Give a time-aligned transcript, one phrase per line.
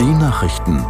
[0.00, 0.82] Die Nachrichten.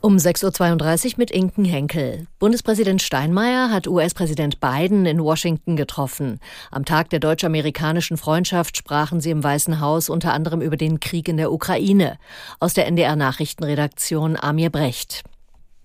[0.00, 2.26] Um 6.32 Uhr mit Inken Henkel.
[2.38, 6.40] Bundespräsident Steinmeier hat US-Präsident Biden in Washington getroffen.
[6.70, 11.28] Am Tag der deutsch-amerikanischen Freundschaft sprachen sie im Weißen Haus unter anderem über den Krieg
[11.28, 12.16] in der Ukraine.
[12.58, 15.24] Aus der NDR-Nachrichtenredaktion Amir Brecht.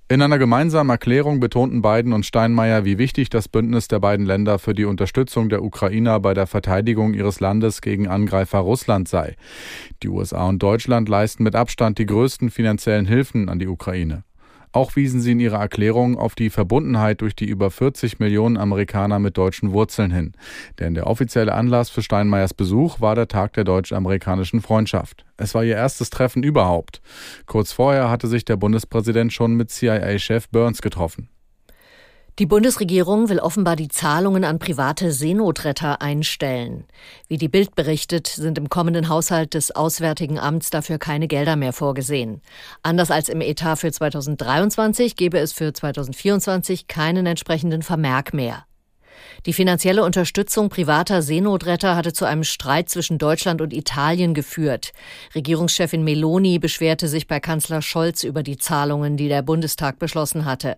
[0.09, 4.57] In einer gemeinsamen Erklärung betonten Biden und Steinmeier, wie wichtig das Bündnis der beiden Länder
[4.57, 9.35] für die Unterstützung der Ukrainer bei der Verteidigung ihres Landes gegen Angreifer Russland sei.
[10.03, 14.23] Die USA und Deutschland leisten mit Abstand die größten finanziellen Hilfen an die Ukraine.
[14.71, 19.19] Auch wiesen sie in ihrer Erklärung auf die Verbundenheit durch die über 40 Millionen Amerikaner
[19.19, 20.33] mit deutschen Wurzeln hin.
[20.79, 25.25] Denn der offizielle Anlass für Steinmeiers Besuch war der Tag der deutsch-amerikanischen Freundschaft.
[25.37, 27.01] Es war ihr erstes Treffen überhaupt.
[27.45, 31.29] Kurz vorher hatte sich der Bundespräsident schon mit CIA-Chef Burns getroffen.
[32.39, 36.83] Die Bundesregierung will offenbar die Zahlungen an private Seenotretter einstellen.
[37.27, 41.73] Wie die Bild berichtet, sind im kommenden Haushalt des Auswärtigen Amts dafür keine Gelder mehr
[41.73, 42.41] vorgesehen.
[42.83, 48.65] Anders als im Etat für 2023 gebe es für 2024 keinen entsprechenden Vermerk mehr.
[49.47, 54.91] Die finanzielle Unterstützung privater Seenotretter hatte zu einem Streit zwischen Deutschland und Italien geführt.
[55.33, 60.77] Regierungschefin Meloni beschwerte sich bei Kanzler Scholz über die Zahlungen, die der Bundestag beschlossen hatte.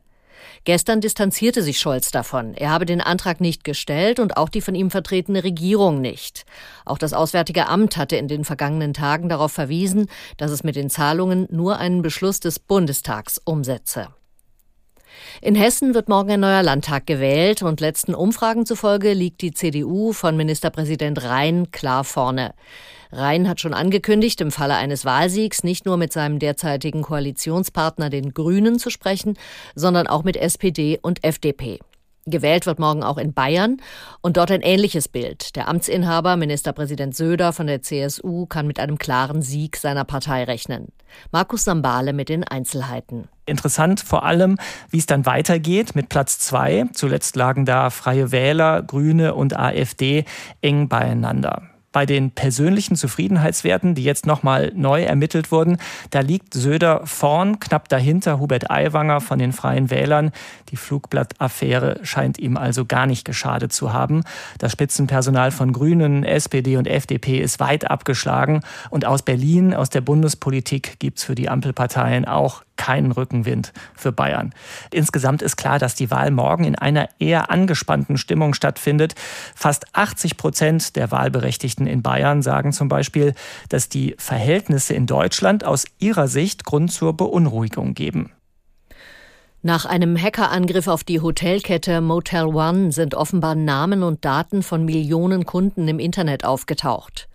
[0.64, 2.54] Gestern distanzierte sich Scholz davon.
[2.54, 6.46] Er habe den Antrag nicht gestellt und auch die von ihm vertretene Regierung nicht.
[6.86, 10.90] Auch das Auswärtige Amt hatte in den vergangenen Tagen darauf verwiesen, dass es mit den
[10.90, 14.10] Zahlungen nur einen Beschluss des Bundestags umsetze.
[15.42, 20.12] In Hessen wird morgen ein neuer Landtag gewählt und letzten Umfragen zufolge liegt die CDU
[20.12, 22.54] von Ministerpräsident Rhein klar vorne.
[23.14, 28.34] Rhein hat schon angekündigt, im Falle eines Wahlsiegs nicht nur mit seinem derzeitigen Koalitionspartner den
[28.34, 29.38] Grünen zu sprechen,
[29.76, 31.80] sondern auch mit SPD und FDP.
[32.26, 33.78] Gewählt wird morgen auch in Bayern
[34.22, 35.56] und dort ein ähnliches Bild.
[35.56, 40.90] Der Amtsinhaber, Ministerpräsident Söder von der CSU, kann mit einem klaren Sieg seiner Partei rechnen.
[41.32, 43.28] Markus Sambale mit den Einzelheiten.
[43.46, 44.58] Interessant vor allem,
[44.90, 46.86] wie es dann weitergeht mit Platz zwei.
[46.94, 50.26] Zuletzt lagen da Freie Wähler, Grüne und AfD
[50.62, 51.69] eng beieinander.
[51.92, 55.78] Bei den persönlichen Zufriedenheitswerten, die jetzt nochmal neu ermittelt wurden,
[56.12, 60.32] da liegt Söder vorn, knapp dahinter Hubert Aiwanger von den Freien Wählern.
[60.70, 64.24] Die Flugblattaffäre scheint ihm also gar nicht geschadet zu haben.
[64.60, 68.62] Das Spitzenpersonal von Grünen, SPD und FDP ist weit abgeschlagen.
[68.92, 74.54] Und aus Berlin, aus der Bundespolitik, gibt's für die Ampelparteien auch keinen Rückenwind für Bayern.
[74.92, 79.16] Insgesamt ist klar, dass die Wahl morgen in einer eher angespannten Stimmung stattfindet.
[79.54, 83.36] Fast 80 Prozent der Wahlberechtigten in Bayern sagen zum Beispiel,
[83.68, 88.32] dass die Verhältnisse in Deutschland aus ihrer Sicht Grund zur Beunruhigung geben.
[89.62, 95.46] Nach einem Hackerangriff auf die Hotelkette Motel One sind offenbar Namen und Daten von Millionen
[95.46, 97.29] Kunden im Internet aufgetaucht.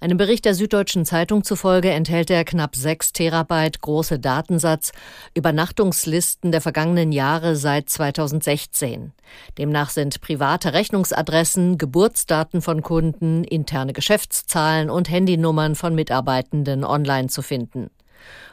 [0.00, 4.92] Einem Bericht der Süddeutschen Zeitung zufolge enthält der knapp sechs Terabyte große Datensatz
[5.34, 9.12] Übernachtungslisten der vergangenen Jahre seit 2016.
[9.56, 17.40] Demnach sind private Rechnungsadressen, Geburtsdaten von Kunden, interne Geschäftszahlen und Handynummern von Mitarbeitenden online zu
[17.40, 17.90] finden.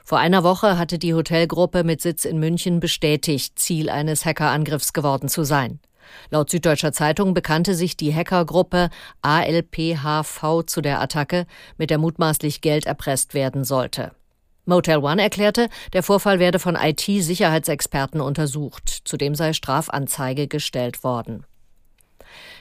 [0.03, 5.29] Vor einer Woche hatte die Hotelgruppe mit Sitz in München bestätigt, Ziel eines Hackerangriffs geworden
[5.29, 5.79] zu sein.
[6.29, 8.89] Laut Süddeutscher Zeitung bekannte sich die Hackergruppe
[9.21, 11.45] ALPHV zu der Attacke,
[11.77, 14.11] mit der mutmaßlich Geld erpresst werden sollte.
[14.65, 19.01] Motel One erklärte, der Vorfall werde von IT-Sicherheitsexperten untersucht.
[19.05, 21.45] Zudem sei Strafanzeige gestellt worden.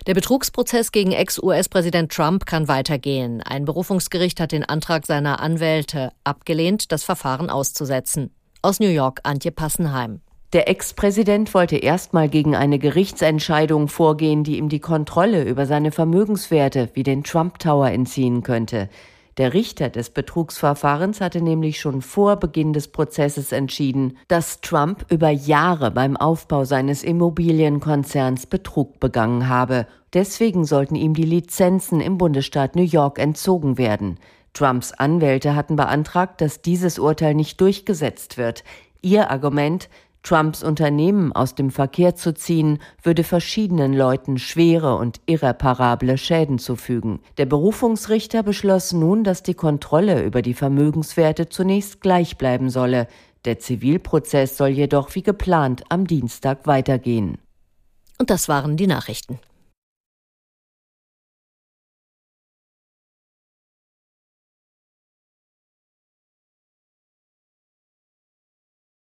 [0.06, 3.43] Der Betrugsprozess gegen Ex-US-Präsident Trump kann weitergehen.
[3.43, 8.34] Ein Berufungsgericht hat den Antrag seiner Anwälte abgelehnt, das Verfahren auszusetzen.
[8.62, 10.21] Aus New York Antje Passenheim.
[10.53, 16.88] Der Ex-Präsident wollte erstmal gegen eine Gerichtsentscheidung vorgehen, die ihm die Kontrolle über seine Vermögenswerte
[16.94, 18.88] wie den Trump Tower entziehen könnte.
[19.37, 25.31] Der Richter des Betrugsverfahrens hatte nämlich schon vor Beginn des Prozesses entschieden, dass Trump über
[25.31, 29.87] Jahre beim Aufbau seines Immobilienkonzerns Betrug begangen habe.
[30.15, 34.19] Deswegen sollten ihm die Lizenzen im Bundesstaat New York entzogen werden.
[34.53, 38.64] Trumps Anwälte hatten beantragt, dass dieses Urteil nicht durchgesetzt wird.
[39.00, 39.88] Ihr Argument,
[40.22, 47.20] Trumps Unternehmen aus dem Verkehr zu ziehen, würde verschiedenen Leuten schwere und irreparable Schäden zufügen.
[47.38, 53.08] Der Berufungsrichter beschloss nun, dass die Kontrolle über die Vermögenswerte zunächst gleich bleiben solle.
[53.44, 57.38] Der Zivilprozess soll jedoch wie geplant am Dienstag weitergehen.
[58.19, 59.38] Und das waren die Nachrichten.